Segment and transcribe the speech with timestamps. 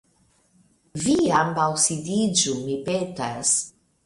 [1.03, 3.55] Vi ambaŭ sidiĝu, mi petas.